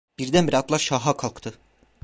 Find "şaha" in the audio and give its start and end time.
0.79-1.17